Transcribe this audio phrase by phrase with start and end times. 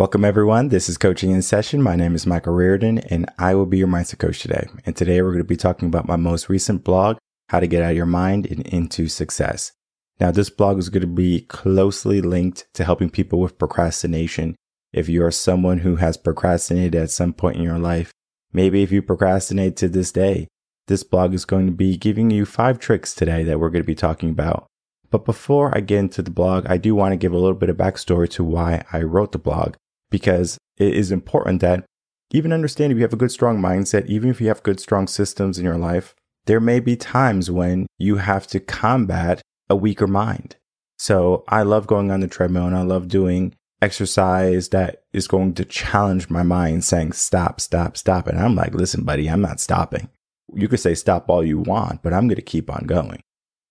[0.00, 0.68] Welcome, everyone.
[0.70, 1.82] This is Coaching in Session.
[1.82, 4.66] My name is Michael Rearden, and I will be your mindset coach today.
[4.86, 7.18] And today we're going to be talking about my most recent blog,
[7.50, 9.72] How to Get Out of Your Mind and Into Success.
[10.18, 14.56] Now, this blog is going to be closely linked to helping people with procrastination.
[14.90, 18.10] If you are someone who has procrastinated at some point in your life,
[18.54, 20.48] maybe if you procrastinate to this day,
[20.86, 23.86] this blog is going to be giving you five tricks today that we're going to
[23.86, 24.66] be talking about.
[25.10, 27.68] But before I get into the blog, I do want to give a little bit
[27.68, 29.74] of backstory to why I wrote the blog
[30.10, 31.84] because it is important that
[32.32, 35.06] even understand if you have a good, strong mindset, even if you have good, strong
[35.06, 36.14] systems in your life,
[36.46, 40.56] there may be times when you have to combat a weaker mind.
[40.98, 45.54] So I love going on the treadmill and I love doing exercise that is going
[45.54, 48.26] to challenge my mind saying, stop, stop, stop.
[48.26, 50.08] And I'm like, listen, buddy, I'm not stopping.
[50.54, 53.22] You could say stop all you want, but I'm going to keep on going.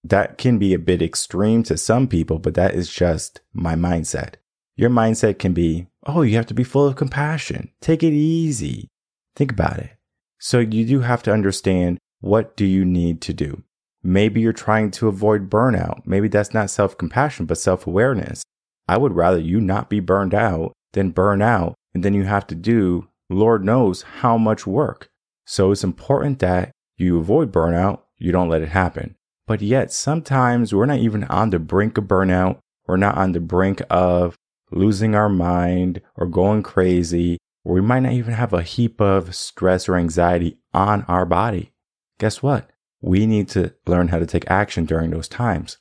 [0.03, 4.35] That can be a bit extreme to some people, but that is just my mindset.
[4.79, 7.69] Your mindset can be, oh, you have to be full of compassion.
[7.81, 8.87] Take it easy.
[9.35, 9.97] Think about it.
[10.37, 13.63] So you do have to understand what do you need to do?
[14.03, 16.03] Maybe you're trying to avoid burnout.
[16.05, 18.41] Maybe that's not self compassion, but self awareness.
[18.87, 21.75] I would rather you not be burned out than burn out.
[21.93, 25.09] And then you have to do, Lord knows, how much work.
[25.43, 28.03] So it's important that you avoid burnout.
[28.17, 29.17] You don't let it happen.
[29.45, 32.59] But yet, sometimes we're not even on the brink of burnout.
[32.87, 34.37] We're not on the brink of
[34.71, 39.35] losing our mind or going crazy, or we might not even have a heap of
[39.35, 41.71] stress or anxiety on our body.
[42.19, 42.69] Guess what?
[43.01, 45.77] We need to learn how to take action during those times.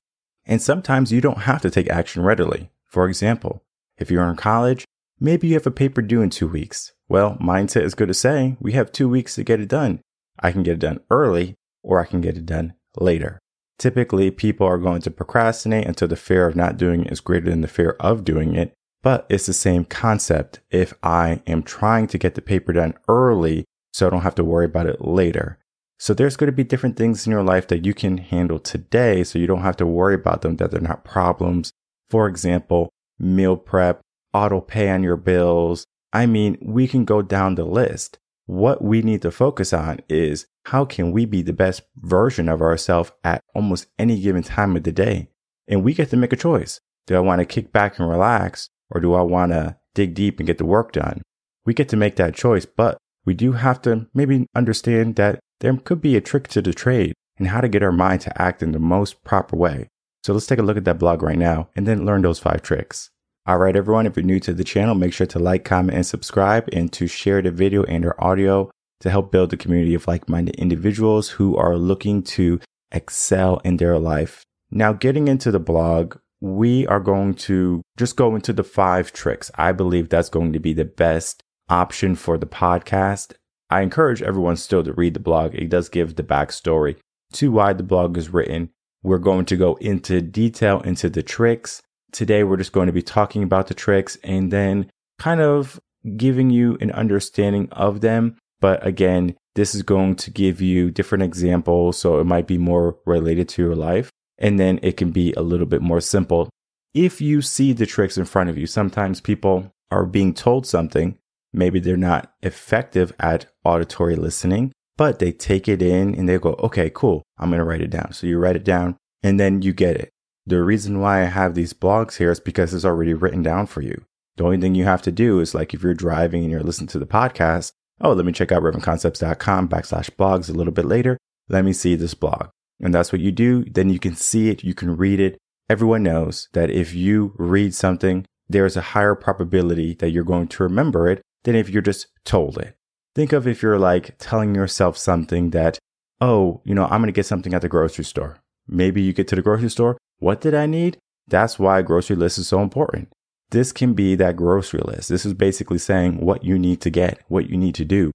[0.47, 2.71] And sometimes you don't have to take action readily.
[2.87, 3.63] For example,
[3.99, 4.85] if you're in college,
[5.21, 6.93] maybe you have a paper due in two weeks.
[7.09, 10.01] Well, mindset is good to say we have two weeks to get it done.
[10.41, 13.39] I can get it done early or I can get it done later.
[13.79, 17.51] Typically, people are going to procrastinate until the fear of not doing it is greater
[17.51, 18.75] than the fear of doing it.
[19.03, 23.65] But it's the same concept if I am trying to get the paper done early
[23.93, 25.59] so I don't have to worry about it later.
[25.99, 29.25] So there's going to be different things in your life that you can handle today
[29.25, 31.73] so you don't have to worry about them, that they're not problems.
[32.11, 32.89] For example,
[33.19, 34.01] meal prep,
[34.33, 35.85] auto pay on your bills.
[36.13, 38.19] I mean, we can go down the list.
[38.47, 42.63] What we need to focus on is how can we be the best version of
[42.63, 45.29] ourselves at almost any given time of the day?
[45.67, 46.81] And we get to make a choice.
[47.07, 50.39] Do I want to kick back and relax or do I want to dig deep
[50.39, 51.23] and get the work done?
[51.65, 55.77] We get to make that choice, but we do have to maybe understand that there
[55.77, 58.63] could be a trick to the trade and how to get our mind to act
[58.63, 59.89] in the most proper way.
[60.25, 62.63] So let's take a look at that blog right now and then learn those five
[62.63, 63.11] tricks.
[63.47, 66.07] All right, everyone, if you're new to the channel, make sure to like, comment, and
[66.07, 70.07] subscribe and to share the video and or audio to help build a community of
[70.07, 72.61] like-minded individuals who are looking to
[72.93, 74.45] excel in their life.
[74.71, 79.51] Now, getting into the blog, we are going to just go into the five tricks.
[79.57, 83.35] I believe that's going to be the best option for the podcast.
[83.71, 85.55] I encourage everyone still to read the blog.
[85.55, 86.97] It does give the backstory
[87.35, 88.71] to why the blog is written.
[89.03, 91.83] We're going to go into detail into the tricks.
[92.11, 95.79] Today, we're just going to be talking about the tricks and then kind of
[96.17, 98.37] giving you an understanding of them.
[98.61, 101.99] But again, this is going to give you different examples.
[101.99, 104.11] So it might be more related to your life.
[104.39, 106.49] And then it can be a little bit more simple.
[106.95, 111.19] If you see the tricks in front of you, sometimes people are being told something.
[111.53, 116.55] Maybe they're not effective at auditory listening, but they take it in and they go,
[116.61, 117.23] okay, cool.
[117.39, 118.13] I'm going to write it down.
[118.13, 120.11] So you write it down and then you get it.
[120.47, 123.83] The reason why I have these blogs here is because it's already written down for
[123.83, 124.05] you.
[124.37, 126.89] The only thing you have to do is like if you're driving and you're listening
[126.89, 131.19] to the podcast, oh, let me check out revenconcepts.com backslash blogs a little bit later.
[131.49, 132.49] Let me see this blog
[132.81, 135.39] and that's what you do, then you can see it, you can read it.
[135.69, 140.63] Everyone knows that if you read something, there's a higher probability that you're going to
[140.63, 142.77] remember it than if you're just told it.
[143.15, 145.79] Think of if you're like telling yourself something that,
[146.21, 148.39] oh, you know, I'm going to get something at the grocery store.
[148.67, 149.99] Maybe you get to the grocery store.
[150.19, 150.99] What did I need?
[151.27, 153.09] That's why grocery list is so important.
[153.51, 155.09] This can be that grocery list.
[155.09, 158.11] This is basically saying what you need to get, what you need to do.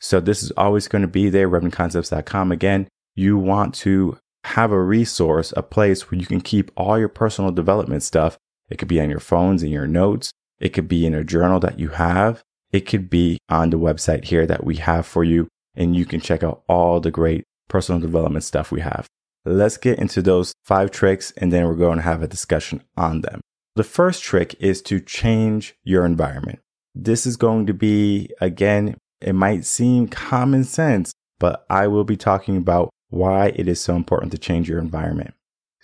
[0.00, 2.52] So this is always going to be there, revenconcepts.com.
[2.52, 2.88] Again,
[3.18, 7.50] you want to have a resource, a place where you can keep all your personal
[7.50, 8.38] development stuff.
[8.70, 10.30] It could be on your phones and your notes.
[10.60, 12.42] It could be in a journal that you have.
[12.70, 15.48] It could be on the website here that we have for you.
[15.74, 19.06] And you can check out all the great personal development stuff we have.
[19.44, 23.22] Let's get into those five tricks and then we're going to have a discussion on
[23.22, 23.40] them.
[23.76, 26.60] The first trick is to change your environment.
[26.94, 32.16] This is going to be, again, it might seem common sense, but I will be
[32.16, 35.34] talking about why it is so important to change your environment.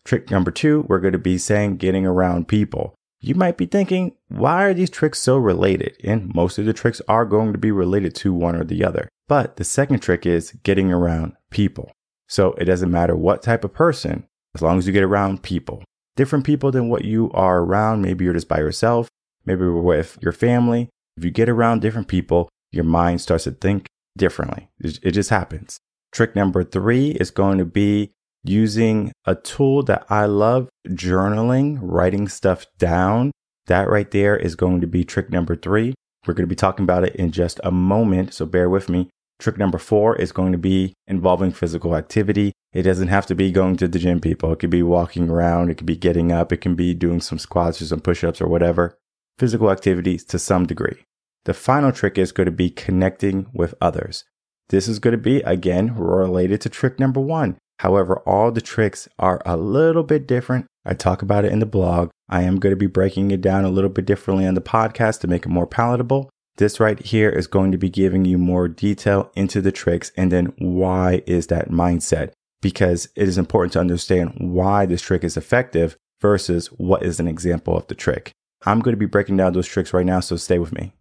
[0.04, 2.94] Trick number two, we're going to be saying getting around people.
[3.20, 5.96] You might be thinking, why are these tricks so related?
[6.04, 9.08] And most of the tricks are going to be related to one or the other.
[9.28, 11.90] But the second trick is getting around people.
[12.28, 15.82] So it doesn't matter what type of person, as long as you get around people,
[16.16, 18.02] different people than what you are around.
[18.02, 19.08] Maybe you're just by yourself,
[19.46, 20.90] maybe you're with your family.
[21.16, 23.86] If you get around different people, your mind starts to think
[24.18, 24.68] differently.
[24.80, 25.78] It just happens.
[26.14, 28.12] Trick number three is going to be
[28.44, 33.32] using a tool that I love journaling, writing stuff down.
[33.66, 35.92] That right there is going to be trick number three.
[36.24, 39.10] We're going to be talking about it in just a moment, so bear with me.
[39.40, 42.52] Trick number four is going to be involving physical activity.
[42.72, 44.52] It doesn't have to be going to the gym, people.
[44.52, 47.40] It could be walking around, it could be getting up, it can be doing some
[47.40, 48.96] squats or some push ups or whatever.
[49.36, 51.02] Physical activities to some degree.
[51.44, 54.24] The final trick is going to be connecting with others.
[54.68, 57.56] This is going to be, again, related to trick number one.
[57.80, 60.66] However, all the tricks are a little bit different.
[60.84, 62.10] I talk about it in the blog.
[62.28, 65.20] I am going to be breaking it down a little bit differently on the podcast
[65.20, 66.30] to make it more palatable.
[66.56, 70.30] This right here is going to be giving you more detail into the tricks and
[70.30, 72.30] then why is that mindset?
[72.62, 77.26] Because it is important to understand why this trick is effective versus what is an
[77.26, 78.30] example of the trick.
[78.64, 80.94] I'm going to be breaking down those tricks right now, so stay with me.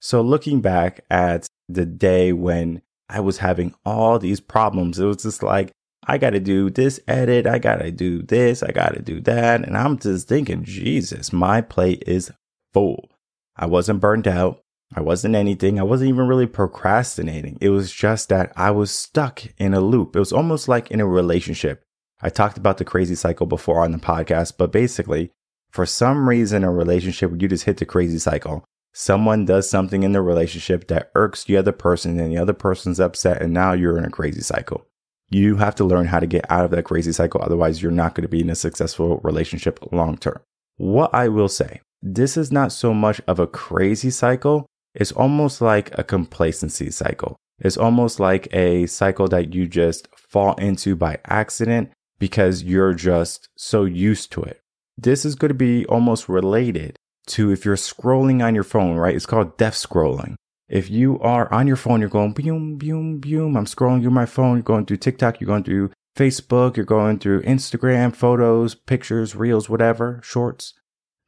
[0.00, 5.22] So, looking back at the day when I was having all these problems, it was
[5.22, 5.72] just like
[6.08, 7.46] I got to do this edit.
[7.46, 8.62] I got to do this.
[8.62, 9.62] I got to do that.
[9.62, 12.32] And I'm just thinking, Jesus, my plate is
[12.72, 13.10] full.
[13.54, 14.62] I wasn't burned out.
[14.94, 15.78] I wasn't anything.
[15.78, 17.58] I wasn't even really procrastinating.
[17.60, 20.16] It was just that I was stuck in a loop.
[20.16, 21.82] It was almost like in a relationship.
[22.22, 25.30] I talked about the crazy cycle before on the podcast, but basically,
[25.70, 28.64] for some reason, a relationship, you just hit the crazy cycle.
[29.00, 32.98] Someone does something in the relationship that irks the other person, and the other person's
[32.98, 34.88] upset, and now you're in a crazy cycle.
[35.30, 37.40] You have to learn how to get out of that crazy cycle.
[37.40, 40.40] Otherwise, you're not going to be in a successful relationship long term.
[40.78, 44.66] What I will say, this is not so much of a crazy cycle.
[44.96, 47.36] It's almost like a complacency cycle.
[47.60, 53.48] It's almost like a cycle that you just fall into by accident because you're just
[53.56, 54.60] so used to it.
[54.96, 56.97] This is going to be almost related
[57.28, 59.14] to if you're scrolling on your phone, right?
[59.14, 60.34] It's called death scrolling.
[60.68, 63.56] If you are on your phone, you're going boom, boom, boom.
[63.56, 67.18] I'm scrolling through my phone, you're going through TikTok, you're going through Facebook, you're going
[67.18, 70.74] through Instagram, photos, pictures, reels, whatever, shorts.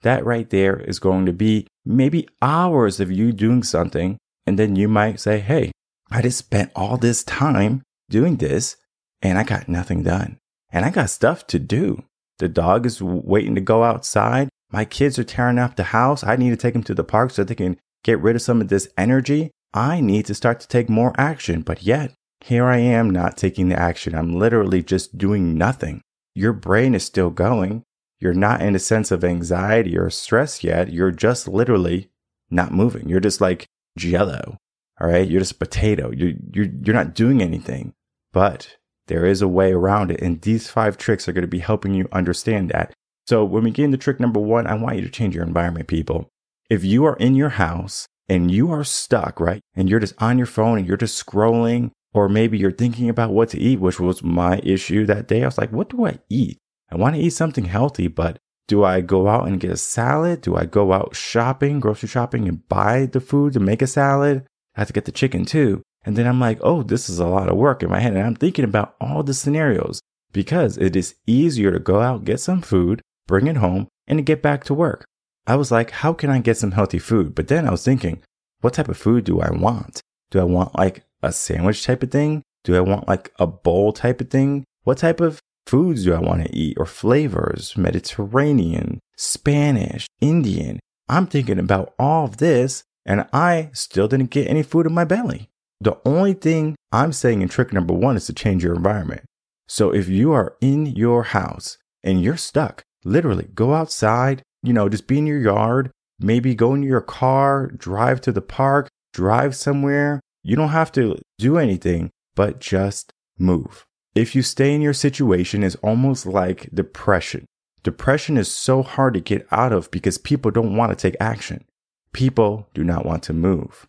[0.02, 4.18] That right there is going to be maybe hours of you doing something.
[4.46, 5.72] And then you might say, Hey,
[6.10, 8.76] I just spent all this time doing this
[9.22, 10.38] and I got nothing done.
[10.70, 12.04] And I got stuff to do.
[12.38, 14.48] The dog is waiting to go outside.
[14.72, 16.22] My kids are tearing up the house.
[16.22, 18.60] I need to take them to the park so they can get rid of some
[18.60, 21.62] of this energy, I need to start to take more action.
[21.62, 24.14] But yet, here I am not taking the action.
[24.14, 26.00] I'm literally just doing nothing.
[26.34, 27.82] Your brain is still going.
[28.18, 30.92] You're not in a sense of anxiety or stress yet.
[30.92, 32.10] You're just literally
[32.50, 33.08] not moving.
[33.08, 34.56] You're just like jello.
[35.00, 35.28] All right.
[35.28, 36.10] You're just a potato.
[36.10, 37.94] You're, you're, you're not doing anything,
[38.32, 38.76] but
[39.06, 40.20] there is a way around it.
[40.20, 42.92] And these five tricks are going to be helping you understand that.
[43.30, 45.86] So when we get into trick number one, I want you to change your environment,
[45.86, 46.28] people
[46.68, 49.60] if you are in your house and you are stuck, right?
[49.76, 53.30] And you're just on your phone and you're just scrolling, or maybe you're thinking about
[53.30, 55.44] what to eat, which was my issue that day.
[55.44, 56.58] I was like, what do I eat?
[56.90, 58.36] I want to eat something healthy, but
[58.66, 60.40] do I go out and get a salad?
[60.40, 64.44] Do I go out shopping, grocery shopping, and buy the food to make a salad?
[64.74, 65.82] I have to get the chicken too.
[66.04, 68.14] And then I'm like, oh, this is a lot of work in my head.
[68.14, 70.00] And I'm thinking about all the scenarios
[70.32, 74.42] because it is easier to go out, get some food, bring it home, and get
[74.42, 75.06] back to work.
[75.46, 77.34] I was like, how can I get some healthy food?
[77.34, 78.22] But then I was thinking,
[78.60, 80.02] what type of food do I want?
[80.30, 82.42] Do I want like a sandwich type of thing?
[82.64, 84.64] Do I want like a bowl type of thing?
[84.84, 87.76] What type of foods do I want to eat or flavors?
[87.76, 90.78] Mediterranean, Spanish, Indian.
[91.08, 95.04] I'm thinking about all of this and I still didn't get any food in my
[95.04, 95.48] belly.
[95.80, 99.22] The only thing I'm saying in trick number one is to change your environment.
[99.66, 104.88] So if you are in your house and you're stuck, literally go outside, you know,
[104.88, 109.56] just be in your yard, maybe go in your car, drive to the park, drive
[109.56, 110.20] somewhere.
[110.42, 113.84] You don't have to do anything, but just move.
[114.14, 117.46] If you stay in your situation, it's almost like depression.
[117.82, 121.64] Depression is so hard to get out of because people don't want to take action.
[122.12, 123.86] People do not want to move.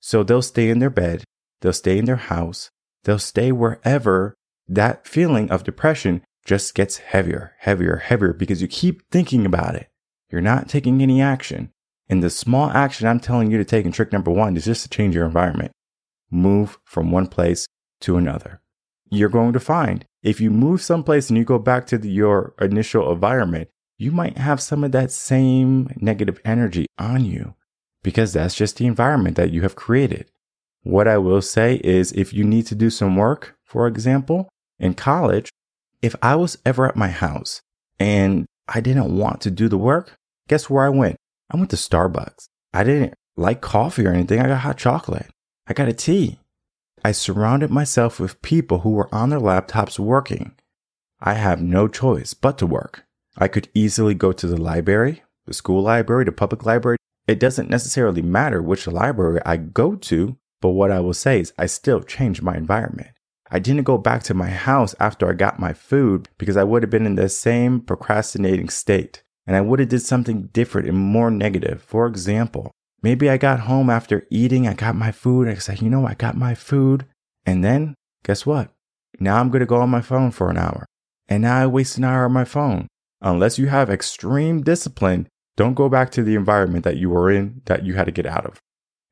[0.00, 1.24] So they'll stay in their bed,
[1.60, 2.70] they'll stay in their house,
[3.04, 4.34] they'll stay wherever
[4.68, 9.88] that feeling of depression just gets heavier, heavier, heavier because you keep thinking about it.
[10.30, 11.70] You're not taking any action.
[12.08, 14.82] And the small action I'm telling you to take in trick number one is just
[14.82, 15.72] to change your environment.
[16.30, 17.66] Move from one place
[18.00, 18.60] to another.
[19.10, 22.54] You're going to find if you move someplace and you go back to the, your
[22.60, 27.54] initial environment, you might have some of that same negative energy on you
[28.02, 30.30] because that's just the environment that you have created.
[30.82, 34.48] What I will say is if you need to do some work, for example,
[34.78, 35.50] in college,
[36.04, 37.62] if I was ever at my house
[37.98, 40.12] and I didn't want to do the work,
[40.48, 41.16] guess where I went?
[41.50, 42.44] I went to Starbucks.
[42.74, 44.38] I didn't like coffee or anything.
[44.38, 45.30] I got hot chocolate.
[45.66, 46.38] I got a tea.
[47.02, 50.54] I surrounded myself with people who were on their laptops working.
[51.20, 53.04] I have no choice but to work.
[53.38, 56.98] I could easily go to the library, the school library, the public library.
[57.26, 61.54] It doesn't necessarily matter which library I go to, but what I will say is
[61.56, 63.13] I still change my environment.
[63.54, 66.82] I didn't go back to my house after I got my food because I would
[66.82, 70.98] have been in the same procrastinating state and I would have did something different and
[70.98, 71.80] more negative.
[71.80, 75.88] For example, maybe I got home after eating, I got my food, I said, you
[75.88, 77.06] know, I got my food.
[77.46, 77.94] And then
[78.24, 78.70] guess what?
[79.20, 80.84] Now I'm going to go on my phone for an hour.
[81.28, 82.88] And now I waste an hour on my phone.
[83.20, 87.62] Unless you have extreme discipline, don't go back to the environment that you were in
[87.66, 88.58] that you had to get out of.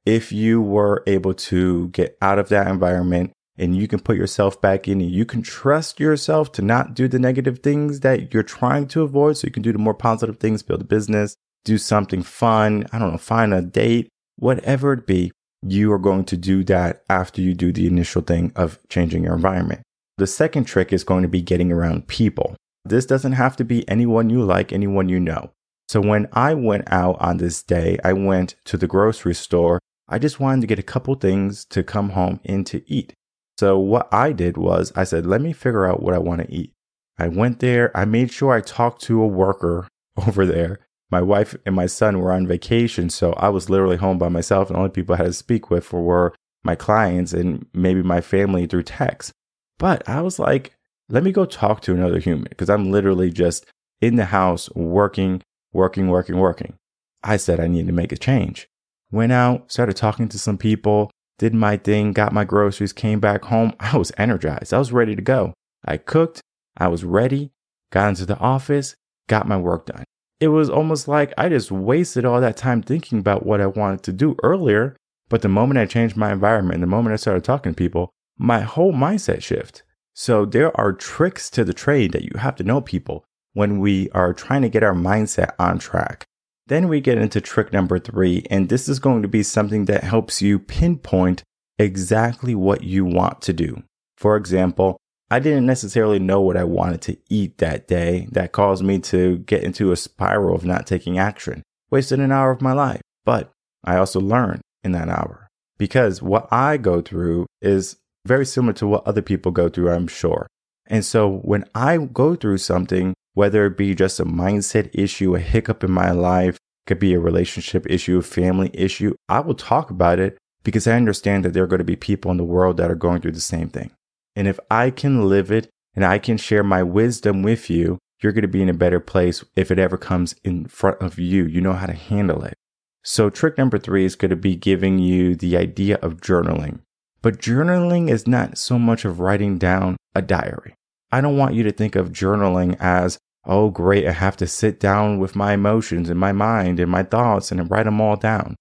[0.04, 3.30] If you were able to get out of that environment
[3.62, 7.07] and you can put yourself back in and you can trust yourself to not do
[7.07, 10.38] the negative things that you're trying to avoid so you can do the more positive
[10.38, 15.07] things, build a business, do something fun, I don't know, find a date, whatever it
[15.07, 15.31] be,
[15.64, 19.35] you are going to do that after you do the initial thing of changing your
[19.35, 19.83] environment.
[20.19, 22.57] The second trick is going to be getting around people.
[22.85, 25.52] This doesn't have to be anyone you like, anyone you know.
[25.88, 29.78] So when I went out on this day, I went to the grocery store.
[30.09, 33.14] I just wanted to get a couple things to come home and to eat.
[33.62, 36.52] So what I did was I said, let me figure out what I want to
[36.52, 36.73] eat.
[37.16, 37.97] I went there.
[37.97, 39.87] I made sure I talked to a worker
[40.26, 40.81] over there.
[41.12, 43.09] My wife and my son were on vacation.
[43.09, 44.66] So I was literally home by myself.
[44.66, 48.21] And the only people I had to speak with were my clients and maybe my
[48.21, 49.31] family through text.
[49.78, 50.75] But I was like,
[51.09, 53.64] let me go talk to another human because I'm literally just
[54.00, 55.40] in the house working,
[55.73, 56.75] working, working, working.
[57.23, 58.66] I said I need to make a change.
[59.12, 63.45] Went out, started talking to some people, did my thing, got my groceries, came back
[63.45, 63.75] home.
[63.81, 64.73] I was energized.
[64.73, 65.55] I was ready to go.
[65.85, 66.41] I cooked,
[66.77, 67.51] I was ready,
[67.91, 68.95] got into the office,
[69.29, 70.05] got my work done.
[70.41, 74.03] It was almost like I just wasted all that time thinking about what I wanted
[74.05, 74.97] to do earlier.
[75.29, 78.61] But the moment I changed my environment, the moment I started talking to people, my
[78.61, 79.83] whole mindset shift.
[80.15, 83.25] So there are tricks to the trade that you have to know people
[83.55, 86.27] when we are trying to get our mindset on track.
[86.73, 90.05] Then we get into trick number three, and this is going to be something that
[90.05, 91.43] helps you pinpoint
[91.79, 93.83] exactly what you want to do.
[94.17, 94.97] For example,
[95.31, 98.26] I didn't necessarily know what I wanted to eat that day.
[98.33, 101.62] That caused me to get into a spiral of not taking action.
[101.91, 103.02] Wasted an hour of my life.
[103.26, 103.52] But
[103.85, 108.87] I also learned in that hour because what I go through is very similar to
[108.87, 110.47] what other people go through, I'm sure.
[110.87, 115.41] And so when I go through something, whether it be just a mindset issue, a
[115.41, 119.91] hiccup in my life, could be a relationship issue, a family issue, I will talk
[119.91, 122.77] about it because I understand that there are going to be people in the world
[122.77, 123.93] that are going through the same thing.
[124.35, 128.33] And if I can live it and I can share my wisdom with you, you're
[128.33, 131.45] going to be in a better place if it ever comes in front of you.
[131.45, 132.55] You know how to handle it.
[133.03, 136.81] So trick number three is going to be giving you the idea of journaling.
[137.21, 140.75] But journaling is not so much of writing down a diary.
[141.12, 144.81] I don't want you to think of journaling as, oh, great, I have to sit
[144.81, 148.57] down with my emotions and my mind and my thoughts and write them all down.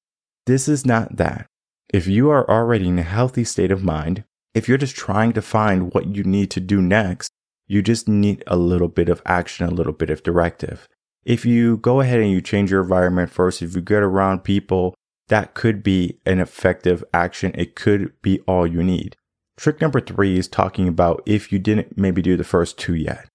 [0.46, 1.48] This is not that.
[1.94, 5.42] If you are already in a healthy state of mind, if you're just trying to
[5.42, 7.32] find what you need to do next,
[7.68, 10.88] you just need a little bit of action, a little bit of directive.
[11.24, 14.94] If you go ahead and you change your environment first, if you get around people
[15.32, 17.54] that could be an effective action.
[17.56, 19.16] It could be all you need.
[19.62, 23.28] Trick number three is talking about if you didn't maybe do the first two yet.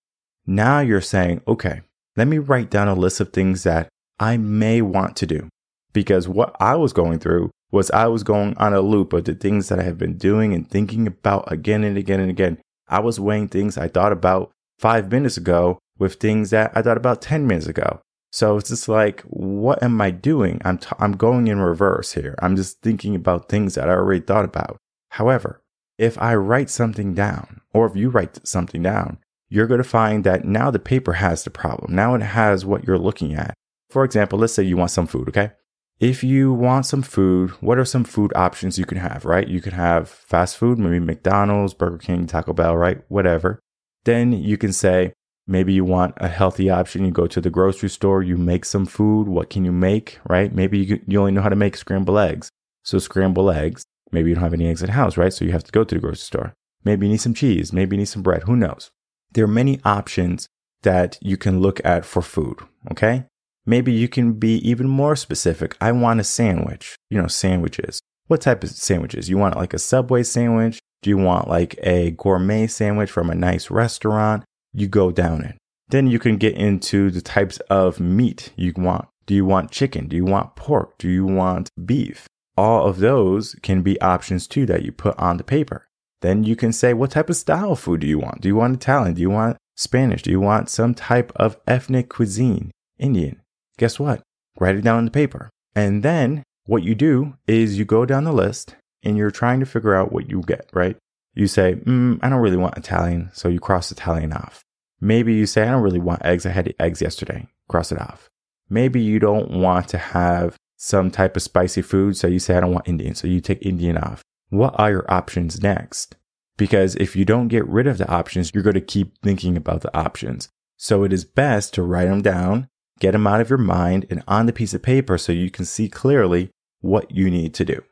[0.45, 1.83] Now you're saying, okay,
[2.17, 5.49] let me write down a list of things that I may want to do.
[5.93, 9.37] Because what I was going through was I was going on a loop of the
[9.37, 12.59] things that I have been doing and thinking about again and again and again.
[12.89, 16.97] I was weighing things I thought about five minutes ago with things that I thought
[16.97, 18.01] about 10 minutes ago.
[18.33, 20.61] So it's just like, what am I doing?
[20.65, 22.35] I'm, t- I'm going in reverse here.
[22.41, 24.77] I'm just thinking about things that I already thought about.
[25.11, 25.63] However,
[25.99, 30.25] if I write something down, or if you write something down, you're going to find
[30.25, 31.95] that now the paper has the problem.
[31.95, 33.55] Now it has what you're looking at.
[33.91, 35.53] For example, let's say you want some food, okay?
[35.99, 39.49] If you want some food, what are some food options you can have, right?
[39.49, 43.03] You can have fast food, maybe McDonald's, Burger King, Taco Bell, right?
[43.09, 43.61] Whatever.
[44.05, 45.13] Then you can say,
[45.49, 47.05] Maybe you want a healthy option.
[47.05, 49.29] You go to the grocery store, you make some food.
[49.29, 50.53] What can you make, right?
[50.53, 52.51] Maybe you, only know how to make scrambled eggs.
[52.83, 53.85] So scramble eggs.
[54.13, 55.33] Maybe you don't have any eggs at house, right?
[55.33, 56.55] So you have to go to the grocery store.
[56.85, 57.73] Maybe you need some cheese.
[57.73, 58.45] Maybe you need some bread.
[58.45, 58.91] Who knows?
[59.33, 60.47] There are many options
[60.83, 62.59] that you can look at for food.
[62.91, 63.25] Okay.
[63.65, 65.77] Maybe you can be even more specific.
[65.81, 68.01] I want a sandwich, you know, sandwiches.
[68.29, 69.29] What type of sandwiches?
[69.29, 70.79] You want like a Subway sandwich?
[71.03, 74.45] Do you want like a gourmet sandwich from a nice restaurant?
[74.73, 75.57] You go down it.
[75.89, 79.07] Then you can get into the types of meat you want.
[79.27, 80.07] Do you want chicken?
[80.07, 80.99] Do you want pork?
[80.99, 82.29] Do you want beef?
[82.57, 85.87] All of those can be options too that you put on the paper.
[86.23, 88.41] Then you can say, what type of style food do you want?
[88.41, 89.15] Do you want Italian?
[89.15, 90.23] Do you want Spanish?
[90.23, 92.71] Do you want some type of ethnic cuisine?
[92.99, 93.43] Indian?
[93.79, 94.23] Guess what?
[94.59, 95.51] Write it down on the paper.
[95.75, 99.67] And then what you do is you go down the list and you're trying to
[99.67, 100.97] figure out what you get, right?
[101.35, 103.31] You say, mm, I don't really want Italian.
[103.35, 104.63] So you cross Italian off.
[105.01, 106.47] Maybe you say, I don't really want eggs.
[106.47, 107.47] I had eggs yesterday.
[107.69, 108.31] Cross it off.
[108.71, 112.17] Maybe you don't want to have some type of spicy food.
[112.17, 113.15] So you say, I don't want Indian.
[113.15, 114.23] So you take Indian off.
[114.51, 116.17] What are your options next?
[116.57, 119.83] Because if you don't get rid of the options, you're going to keep thinking about
[119.83, 120.49] the options.
[120.77, 122.69] So it is best to write them down,
[123.01, 125.65] get them out of your mind and on the piece of paper so you can
[125.65, 127.83] see clearly what you need to do.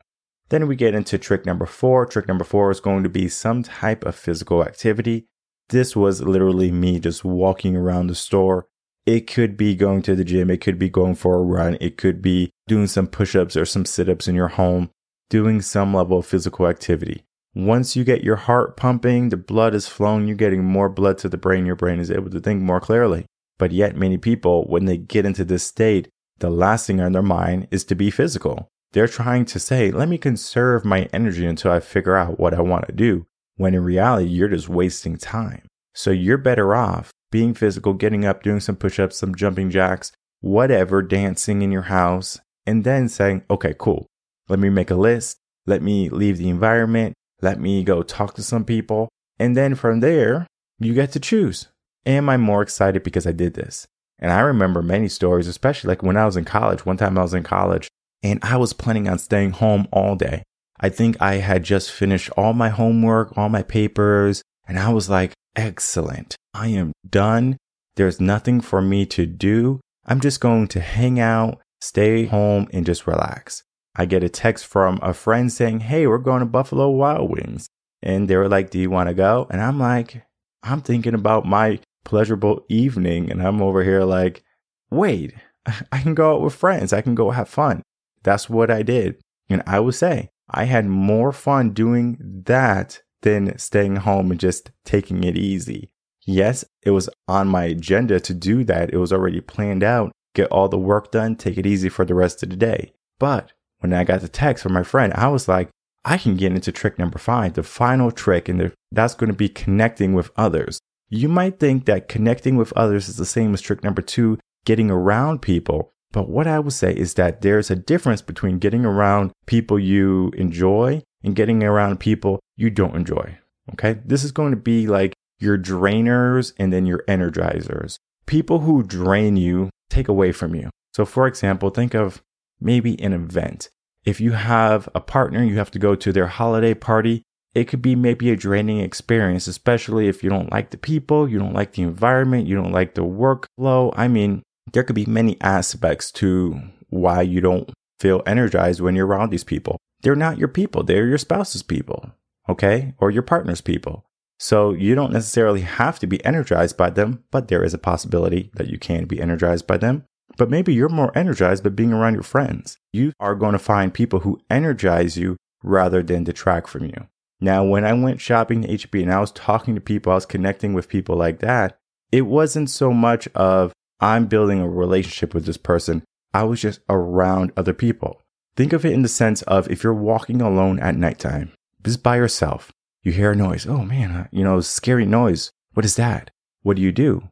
[0.49, 2.05] Then we get into trick number four.
[2.05, 5.25] Trick number four is going to be some type of physical activity.
[5.69, 8.67] This was literally me just walking around the store.
[9.05, 10.49] It could be going to the gym.
[10.49, 11.77] It could be going for a run.
[11.79, 14.89] It could be doing some push ups or some sit ups in your home,
[15.29, 17.23] doing some level of physical activity.
[17.53, 21.29] Once you get your heart pumping, the blood is flowing, you're getting more blood to
[21.29, 21.65] the brain.
[21.65, 23.25] Your brain is able to think more clearly.
[23.57, 26.09] But yet, many people, when they get into this state,
[26.39, 28.67] the last thing on their mind is to be physical.
[28.91, 32.61] They're trying to say, let me conserve my energy until I figure out what I
[32.61, 33.25] want to do
[33.57, 35.67] when in reality, you're just wasting time.
[35.93, 40.11] So you're better off being physical, getting up, doing some push ups, some jumping jacks,
[40.41, 44.07] whatever, dancing in your house, and then saying, okay, cool.
[44.47, 45.37] Let me make a list.
[45.65, 47.15] Let me leave the environment.
[47.41, 49.09] Let me go talk to some people.
[49.39, 50.47] And then from there,
[50.79, 51.67] you get to choose.
[52.05, 53.87] Am I more excited because I did this?
[54.19, 56.85] And I remember many stories, especially like when I was in college.
[56.85, 57.87] One time I was in college
[58.23, 60.43] and I was planning on staying home all day.
[60.79, 65.09] I think I had just finished all my homework, all my papers, and I was
[65.09, 66.35] like, excellent.
[66.53, 67.57] I am done.
[67.95, 69.79] There's nothing for me to do.
[70.05, 73.63] I'm just going to hang out, stay home, and just relax.
[73.95, 77.67] I get a text from a friend saying, Hey, we're going to Buffalo Wild Wings.
[78.03, 79.47] And they were like, Do you want to go?
[79.49, 80.23] And I'm like,
[80.63, 83.31] I'm thinking about my pleasurable evening.
[83.31, 84.43] And I'm over here like,
[84.91, 85.33] Wait,
[85.91, 86.91] I can go out with friends.
[86.93, 87.81] I can go have fun.
[88.23, 89.17] That's what I did.
[89.49, 94.71] And I would say, I had more fun doing that than staying home and just
[94.85, 95.89] taking it easy.
[96.25, 98.93] Yes, it was on my agenda to do that.
[98.93, 102.13] It was already planned out, get all the work done, take it easy for the
[102.13, 102.93] rest of the day.
[103.19, 105.69] But when I got the text from my friend, I was like,
[106.05, 109.49] I can get into trick number five, the final trick, and that's going to be
[109.49, 110.79] connecting with others.
[111.09, 114.91] You might think that connecting with others is the same as trick number two, getting
[114.91, 115.91] around people.
[116.11, 120.31] But what I would say is that there's a difference between getting around people you
[120.37, 123.37] enjoy and getting around people you don't enjoy.
[123.73, 123.99] Okay.
[124.05, 127.97] This is going to be like your drainers and then your energizers.
[128.25, 130.69] People who drain you take away from you.
[130.93, 132.21] So, for example, think of
[132.61, 133.69] maybe an event.
[134.05, 137.23] If you have a partner, you have to go to their holiday party.
[137.53, 141.39] It could be maybe a draining experience, especially if you don't like the people, you
[141.39, 143.93] don't like the environment, you don't like the workflow.
[143.95, 149.07] I mean, there could be many aspects to why you don't feel energized when you're
[149.07, 149.77] around these people.
[150.05, 152.11] They're not your people, they're your spouse's people,
[152.47, 152.93] okay?
[152.99, 154.05] Or your partner's people.
[154.37, 158.51] So you don't necessarily have to be energized by them, but there is a possibility
[158.53, 160.05] that you can be energized by them.
[160.37, 162.77] But maybe you're more energized by being around your friends.
[162.93, 167.07] You are going to find people who energize you rather than detract from you.
[167.41, 170.27] Now, when I went shopping to HB and I was talking to people, I was
[170.27, 171.79] connecting with people like that,
[172.11, 176.03] it wasn't so much of I'm building a relationship with this person.
[176.31, 178.21] I was just around other people.
[178.55, 181.51] Think of it in the sense of if you're walking alone at nighttime,
[181.83, 182.71] just by yourself,
[183.03, 183.67] you hear a noise.
[183.67, 185.51] Oh man, you know, scary noise.
[185.73, 186.31] What is that?
[186.63, 187.29] What do you do?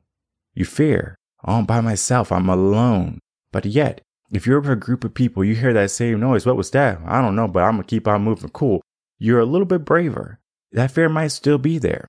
[0.53, 1.15] You fear.
[1.45, 2.31] Oh, I'm by myself.
[2.31, 3.19] I'm alone.
[3.51, 6.45] But yet, if you're with a group of people, you hear that same noise.
[6.45, 6.99] What was that?
[7.05, 8.49] I don't know, but I'm going to keep on moving.
[8.49, 8.81] Cool.
[9.17, 10.39] You're a little bit braver.
[10.71, 12.07] That fear might still be there,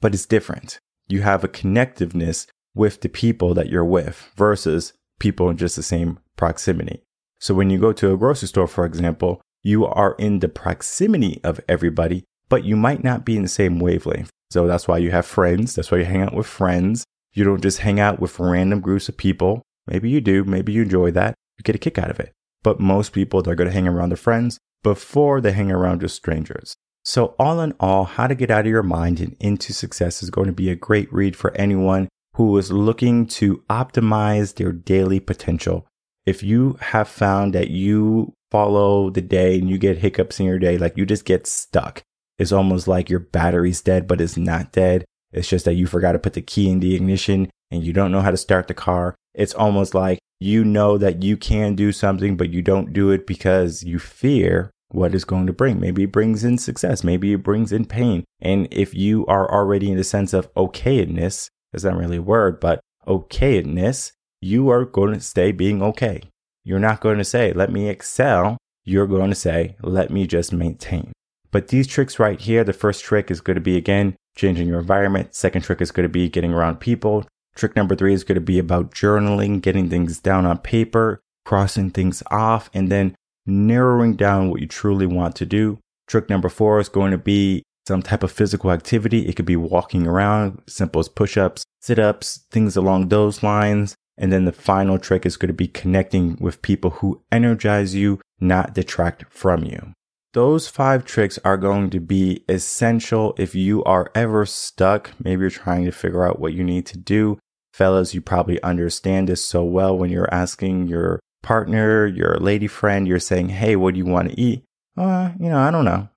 [0.00, 0.78] but it's different.
[1.08, 5.82] You have a connectiveness with the people that you're with versus people in just the
[5.82, 7.02] same proximity.
[7.40, 11.40] So when you go to a grocery store, for example, you are in the proximity
[11.42, 14.30] of everybody, but you might not be in the same wavelength.
[14.50, 15.74] So that's why you have friends.
[15.74, 17.04] That's why you hang out with friends.
[17.32, 19.62] You don't just hang out with random groups of people.
[19.86, 20.44] Maybe you do.
[20.44, 21.34] Maybe you enjoy that.
[21.58, 22.32] You get a kick out of it.
[22.62, 26.16] But most people, they're going to hang around their friends before they hang around just
[26.16, 26.74] strangers.
[27.04, 30.30] So all in all, how to get out of your mind and into success is
[30.30, 35.20] going to be a great read for anyone who is looking to optimize their daily
[35.20, 35.86] potential.
[36.30, 40.60] If you have found that you follow the day and you get hiccups in your
[40.60, 42.04] day, like you just get stuck,
[42.38, 45.04] it's almost like your battery's dead, but it's not dead.
[45.32, 48.12] It's just that you forgot to put the key in the ignition and you don't
[48.12, 49.16] know how to start the car.
[49.34, 53.26] It's almost like you know that you can do something, but you don't do it
[53.26, 55.80] because you fear what it's going to bring.
[55.80, 57.02] Maybe it brings in success.
[57.02, 58.22] Maybe it brings in pain.
[58.40, 62.60] And if you are already in the sense of okayedness, it's not really a word,
[62.60, 66.22] but okayedness, you are going to stay being okay.
[66.64, 68.56] You're not going to say, let me excel.
[68.84, 71.12] You're going to say, let me just maintain.
[71.50, 74.80] But these tricks right here, the first trick is going to be again, changing your
[74.80, 75.34] environment.
[75.34, 77.26] Second trick is going to be getting around people.
[77.56, 81.90] Trick number three is going to be about journaling, getting things down on paper, crossing
[81.90, 83.14] things off, and then
[83.46, 85.78] narrowing down what you truly want to do.
[86.06, 89.26] Trick number four is going to be some type of physical activity.
[89.26, 93.96] It could be walking around, simple as push ups, sit ups, things along those lines.
[94.16, 98.20] And then the final trick is going to be connecting with people who energize you,
[98.38, 99.92] not detract from you.
[100.32, 105.10] Those five tricks are going to be essential if you are ever stuck.
[105.22, 107.38] Maybe you're trying to figure out what you need to do.
[107.72, 113.08] Fellas, you probably understand this so well when you're asking your partner, your lady friend,
[113.08, 114.64] you're saying, Hey, what do you want to eat?
[114.96, 116.08] Uh, you know, I don't know.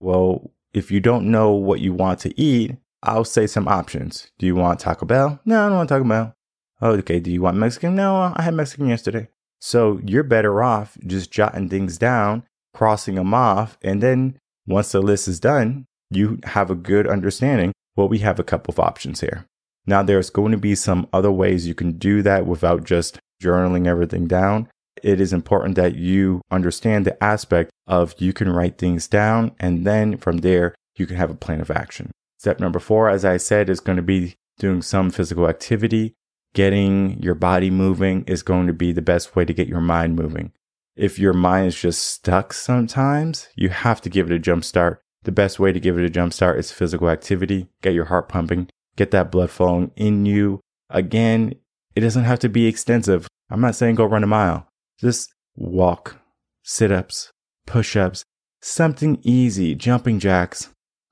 [0.00, 4.30] Well, if you don't know what you want to eat, I'll say some options.
[4.38, 5.40] Do you want Taco Bell?
[5.44, 6.34] No, I don't want Taco Bell.
[6.80, 7.20] Oh, okay.
[7.20, 7.94] Do you want Mexican?
[7.94, 9.28] No, uh, I had Mexican yesterday.
[9.60, 13.78] So you're better off just jotting things down crossing them off.
[13.82, 17.72] And then once the list is done, you have a good understanding.
[17.96, 19.46] Well, we have a couple of options here.
[19.86, 23.86] Now, there's going to be some other ways you can do that without just journaling
[23.86, 24.68] everything down.
[25.02, 29.86] It is important that you understand the aspect of you can write things down and
[29.86, 32.10] then from there, you can have a plan of action.
[32.38, 36.12] Step number four, as I said, is going to be doing some physical activity.
[36.52, 40.16] Getting your body moving is going to be the best way to get your mind
[40.16, 40.52] moving.
[40.96, 45.00] If your mind is just stuck sometimes, you have to give it a jump start.
[45.22, 47.68] The best way to give it a jump start is physical activity.
[47.82, 50.60] Get your heart pumping, get that blood flowing in you.
[50.88, 51.54] Again,
[51.94, 53.28] it doesn't have to be extensive.
[53.48, 54.66] I'm not saying go run a mile.
[54.98, 56.16] Just walk,
[56.64, 57.30] sit ups,
[57.64, 58.24] push ups,
[58.60, 60.70] something easy, jumping jacks,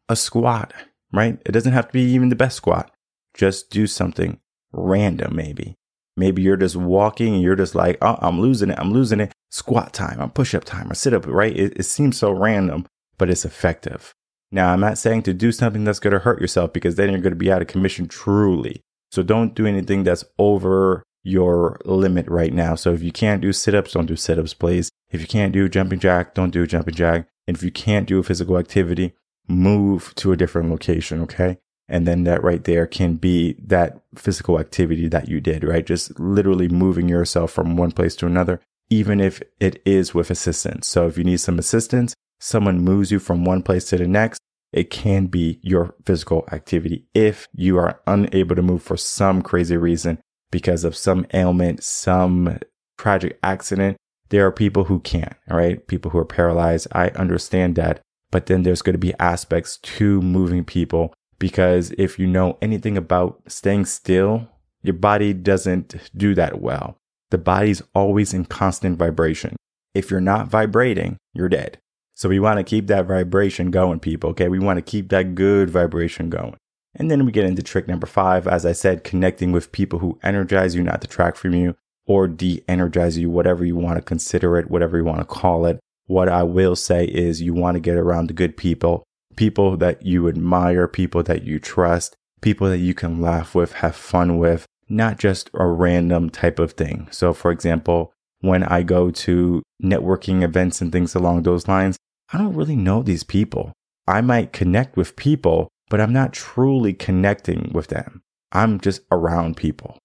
[0.09, 0.74] a squat,
[1.12, 1.40] right?
[1.46, 2.90] It doesn't have to be even the best squat.
[3.35, 4.40] Just do something
[4.72, 5.74] random, maybe.
[6.16, 8.78] Maybe you're just walking and you're just like, oh, I'm losing it.
[8.78, 9.33] I'm losing it.
[9.50, 11.57] Squat time, or push up time, or sit up, right?
[11.57, 14.12] It, it seems so random, but it's effective.
[14.50, 17.20] Now, I'm not saying to do something that's going to hurt yourself because then you're
[17.20, 18.83] going to be out of commission truly.
[19.11, 22.74] So don't do anything that's over your limit right now.
[22.74, 24.90] So if you can't do sit ups, don't do sit ups, please.
[25.11, 27.28] If you can't do jumping jack, don't do jumping jack.
[27.46, 29.14] And if you can't do a physical activity,
[29.46, 31.22] move to a different location.
[31.22, 31.59] Okay.
[31.88, 35.87] And then that right there can be that physical activity that you did, right?
[35.87, 40.87] Just literally moving yourself from one place to another, even if it is with assistance.
[40.87, 44.38] So if you need some assistance, someone moves you from one place to the next,
[44.72, 47.07] it can be your physical activity.
[47.14, 50.18] If you are unable to move for some crazy reason
[50.51, 52.59] because of some ailment, some
[52.98, 53.96] tragic accident,
[54.29, 55.87] there are people who can't, all right?
[55.87, 56.87] People who are paralyzed.
[56.92, 58.01] I understand that.
[58.31, 62.96] But then there's going to be aspects to moving people because if you know anything
[62.96, 64.48] about staying still,
[64.83, 66.96] your body doesn't do that well.
[67.31, 69.57] The body's always in constant vibration.
[69.94, 71.79] If you're not vibrating, you're dead.
[72.14, 74.31] So we want to keep that vibration going, people.
[74.31, 74.48] Okay.
[74.48, 76.57] We want to keep that good vibration going.
[76.94, 78.48] And then we get into trick number five.
[78.48, 82.64] As I said, connecting with people who energize you, not detract from you or de
[82.66, 85.79] energize you, whatever you want to consider it, whatever you want to call it.
[86.07, 89.05] What I will say is you want to get around the good people
[89.38, 93.94] people that you admire, people that you trust, people that you can laugh with, have
[93.94, 97.07] fun with, not just a random type of thing.
[97.12, 101.96] So, for example, when I go to networking events and things along those lines,
[102.33, 103.72] I don't really know these people.
[104.09, 108.22] I might connect with people, but I'm not truly connecting with them.
[108.51, 109.98] I'm just around people.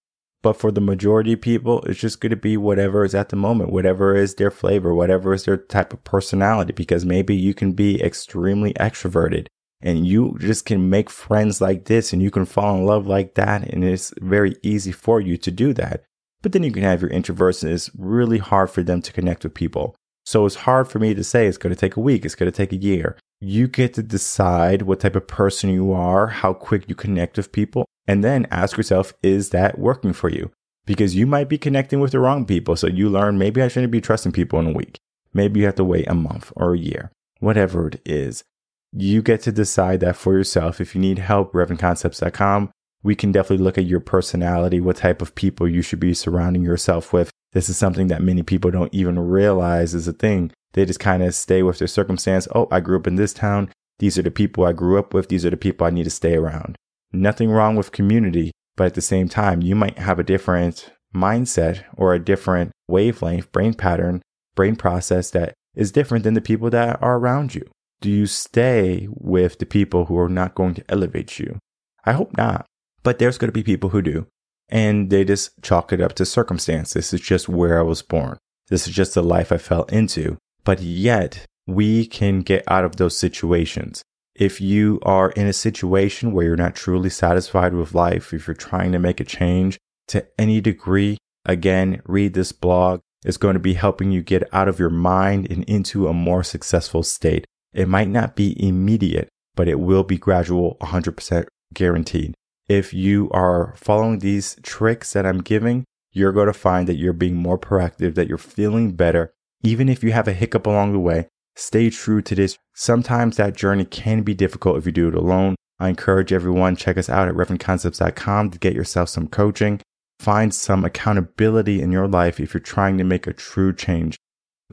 [0.43, 3.35] But for the majority of people, it's just going to be whatever is at the
[3.37, 7.71] moment, whatever is their flavor, whatever is their type of personality, because maybe you can
[7.71, 9.47] be extremely extroverted
[9.81, 13.35] and you just can make friends like this and you can fall in love like
[13.35, 13.63] that.
[13.63, 16.03] And it's very easy for you to do that.
[16.41, 19.43] But then you can have your introverts and it's really hard for them to connect
[19.43, 19.95] with people.
[20.25, 22.25] So it's hard for me to say it's going to take a week.
[22.25, 23.17] It's going to take a year.
[23.45, 27.51] You get to decide what type of person you are, how quick you connect with
[27.51, 30.49] people, and then ask yourself, is that working for you?
[30.85, 32.77] Because you might be connecting with the wrong people.
[32.77, 34.97] So you learn, maybe I shouldn't be trusting people in a week.
[35.33, 38.45] Maybe you have to wait a month or a year, whatever it is.
[38.93, 40.79] You get to decide that for yourself.
[40.79, 42.71] If you need help, revenconcepts.com.
[43.03, 46.63] we can definitely look at your personality, what type of people you should be surrounding
[46.63, 47.29] yourself with.
[47.51, 50.53] This is something that many people don't even realize is a thing.
[50.73, 52.47] They just kind of stay with their circumstance.
[52.53, 53.69] Oh, I grew up in this town.
[53.99, 55.29] These are the people I grew up with.
[55.29, 56.75] These are the people I need to stay around.
[57.11, 61.83] Nothing wrong with community, but at the same time, you might have a different mindset
[61.95, 64.21] or a different wavelength, brain pattern,
[64.55, 67.65] brain process that is different than the people that are around you.
[68.01, 71.59] Do you stay with the people who are not going to elevate you?
[72.05, 72.65] I hope not.
[73.03, 74.27] But there's going to be people who do.
[74.69, 76.93] And they just chalk it up to circumstance.
[76.93, 78.37] This is just where I was born.
[78.69, 80.37] This is just the life I fell into.
[80.63, 84.01] But yet, we can get out of those situations.
[84.35, 88.55] If you are in a situation where you're not truly satisfied with life, if you're
[88.55, 93.01] trying to make a change to any degree, again, read this blog.
[93.25, 96.43] It's going to be helping you get out of your mind and into a more
[96.43, 97.45] successful state.
[97.73, 102.33] It might not be immediate, but it will be gradual, 100% guaranteed.
[102.67, 107.13] If you are following these tricks that I'm giving, you're going to find that you're
[107.13, 109.33] being more proactive, that you're feeling better.
[109.65, 112.57] Even if you have a hiccup along the way, stay true to this.
[112.75, 115.55] Sometimes that journey can be difficult if you do it alone.
[115.79, 119.79] I encourage everyone, check us out at revenconcepts.com to get yourself some coaching.
[120.19, 124.17] Find some accountability in your life if you're trying to make a true change.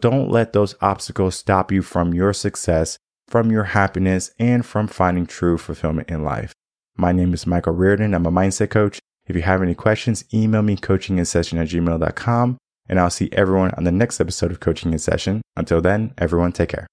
[0.00, 2.98] Don't let those obstacles stop you from your success,
[3.29, 6.53] from your happiness, and from finding true fulfillment in life.
[6.96, 8.14] My name is Michael Rearden.
[8.14, 8.98] I'm a mindset coach.
[9.26, 12.59] If you have any questions, email me coaching at gmail.com
[12.90, 15.40] and I'll see everyone on the next episode of Coaching in Session.
[15.57, 16.87] Until then, everyone take care.